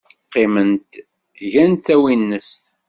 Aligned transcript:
Qqiment, 0.23 0.89
gant 1.51 1.79
tawinest. 1.85 2.61